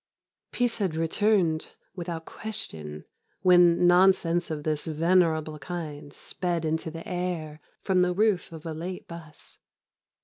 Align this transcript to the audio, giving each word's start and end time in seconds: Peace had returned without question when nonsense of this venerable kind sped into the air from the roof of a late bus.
Peace 0.51 0.79
had 0.79 0.95
returned 0.95 1.75
without 1.95 2.25
question 2.25 3.05
when 3.43 3.85
nonsense 3.85 4.49
of 4.49 4.63
this 4.63 4.87
venerable 4.87 5.59
kind 5.59 6.11
sped 6.11 6.65
into 6.65 6.89
the 6.89 7.07
air 7.07 7.59
from 7.83 8.01
the 8.01 8.11
roof 8.11 8.51
of 8.51 8.65
a 8.65 8.73
late 8.73 9.07
bus. 9.07 9.59